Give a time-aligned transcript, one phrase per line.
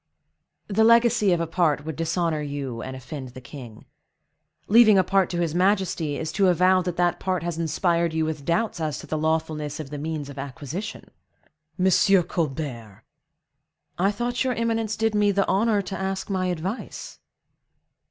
[0.67, 3.85] "The legacy of a part would dishonor you and offend the king.
[4.67, 8.25] Leaving a part to his majesty, is to avow that that part has inspired you
[8.25, 11.11] with doubts as to the lawfulness of the means of acquisition."
[11.77, 13.03] "Monsieur Colbert!"
[13.99, 17.19] "I thought your eminence did me the honor to ask my advice?"